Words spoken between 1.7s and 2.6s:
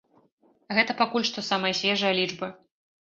свежая лічба.